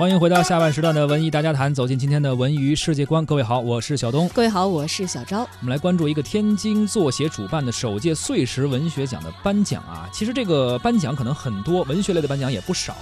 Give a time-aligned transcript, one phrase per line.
[0.00, 3.22] 欢迎回到下半时段的文艺大家谈，走进今天的文娱世界观。
[3.26, 4.26] 各位好，我是小东。
[4.30, 5.40] 各位好，我是小昭。
[5.40, 10.08] 我们来关注一个天津作协主办的首届碎石文学奖的颁奖啊。
[10.10, 12.96] 其实这个颁奖可能很多，文学类的颁奖也不少，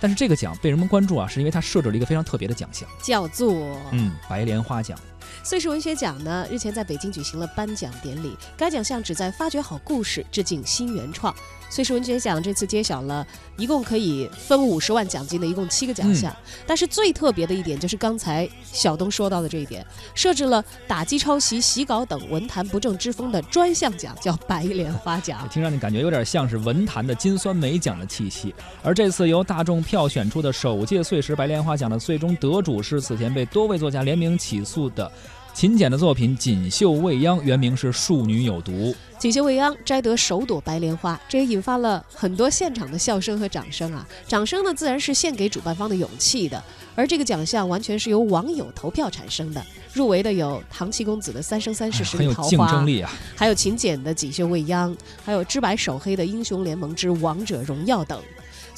[0.00, 4.98] 但是这个奖被人们关注啊，是因为它设置了一个非常特别的奖项，叫做嗯白莲花奖。
[5.42, 8.36] 碎石文学奖呢，日前在北京举行了颁奖典礼。
[8.56, 11.34] 该奖项旨在发掘好故事，致敬新原创。
[11.72, 13.24] 碎石文学奖这次揭晓了
[13.56, 16.34] 一共可以分五十万奖金的一共七个奖项，
[16.66, 25.48] 但是最特别的一点就是刚才小东说到的这一点，设置了打击抄袭、洗稿等文坛不正之风的专项奖，叫白莲花奖。
[25.48, 28.52] 听上去感觉有点像是文坛的金酸梅奖的气息。
[28.82, 35.10] 而这次由大众票选出的首届碎石白莲花奖的最终得主是此前被多位作家联名起诉的。
[35.60, 38.72] 秦简的作品《锦绣未央》原名是《庶女有毒》，
[39.18, 44.08] 《锦绣未央》摘得首朵白莲花，这也引发了很多现场的笑声和掌声啊！
[44.26, 46.64] 掌声呢，自然是献给主办方的勇气的。
[46.94, 53.12] 而这个奖项完全是由网友投票产生的，入围的有唐七公子的《三生三世十里桃花》，很有竞争力啊！
[53.36, 54.90] 还有秦简的《锦绣未央》，
[55.22, 58.18] 还有知白守黑的《英雄联盟之王者荣耀》等。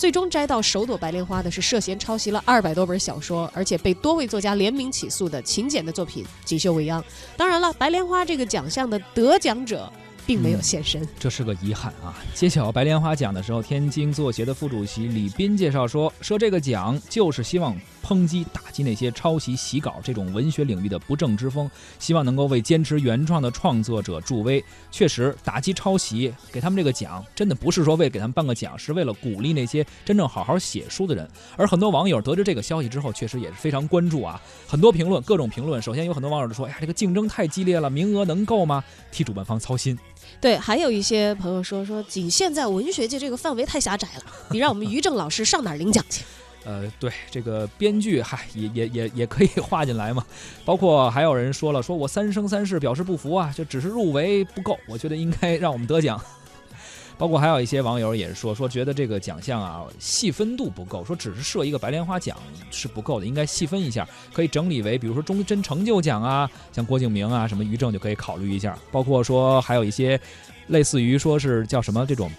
[0.03, 7.01] 最终摘到首朵白莲花的是涉嫌抄袭了二百多本小说，而且被多位作家联名起诉的秦简的作品《锦绣未央》。
[7.37, 9.89] 当然了，白莲花这个奖项的得奖者
[10.27, 12.15] 并没有现身，这是个遗憾啊！
[12.35, 21.71] 揭晓白莲花奖的时候，天津作协的副主席李斌介绍说：“说这个奖就是希望。”抨击打击那些抄袭洗稿这种文学领域的不正之风，
[22.01, 24.63] 希望能够为坚持原创的创作者助威。
[24.91, 31.27] 确实，打击抄袭，给他们这个奖，真的不是说为给他们颁个奖，是为了鼓励那些真正好好写书的人。
[31.57, 34.39] 而很多网友得知这个消息之后，确实也是非常关注啊。
[34.67, 35.81] 很多评论，各种评论。
[35.81, 38.83] 首先有很多网友就说：“哎呀，这个竞争太激烈了，名额能够吗？
[39.13, 39.97] 替主办方操心。”
[40.41, 46.25] 对，还有一些朋友说：“说仅限在文学界这个范围太狭窄了，你让我们于正老师上哪儿领奖去？”
[46.65, 50.25] 呃，对这个编剧，嗨，也也也也可以划进来嘛。
[50.65, 56.21] 包括还有人说了，说我三生三世表示不服啊，就只是入围不够，我觉得应该让我们得奖。
[57.19, 62.37] 包括还有一些网友也是说，说觉得这个奖项啊细分度不够，说只是设一个白莲花奖
[62.71, 68.79] 是不够的，应该细分一下，可以整理为比如说终身成就奖啊，像郭敬明啊，什么于正就可以考虑一下。
[68.91, 70.21] 包括说还有一些
[70.69, 72.31] 类似于说是叫什么这种。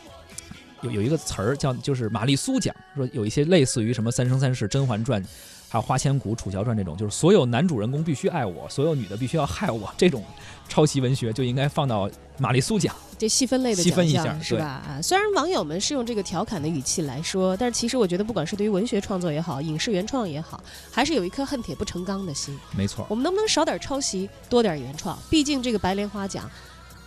[0.81, 5.23] 有有一个词儿叫就是玛丽苏奖，说有一些类似于什么《三生三世》《甄嬛传》，
[5.73, 10.23] 还有《花千骨》《楚乔传》这种，就是所有男主人公必须爱我，所有女的必须要害我，这种
[10.69, 12.07] 抄袭文学就应该放到
[12.38, 12.95] 玛丽苏奖。
[13.17, 14.66] 这细分类的细分一下是吧？
[14.66, 22.56] 啊，虽然网友们是用这个调侃的语气来说，但是其实我觉得，不管是对于文学创作也好，影视原创也好，还是有一颗恨铁不成钢的心。
[22.78, 25.17] 没错，我们能不能少点抄袭，多点原创？
[25.28, 26.47] 毕竟这个白莲花奖。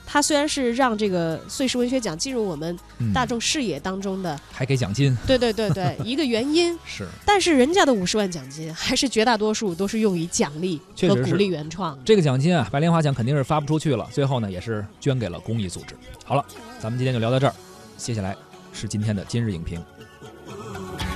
[0.06, 2.78] 它虽然是让这个碎石文学奖进入我们
[3.12, 11.98] 大众视野当中的，还给奖金，对对对对， 一个原因是，但是人家的五十万奖金还是绝大多数都是用于奖励和鼓励原创。
[12.04, 15.96] 这个奖金啊，白莲花奖肯定是发不出去了，最后呢也是捐给了公益组织。
[16.24, 16.44] 好了，
[16.78, 17.54] 咱们今天就聊到这儿，
[17.96, 18.34] 接下来
[18.72, 19.82] 是今天的今日影评。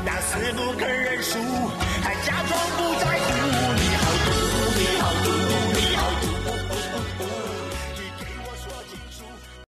[0.05, 1.39] 那死不不肯认输，
[2.03, 2.80] 还假装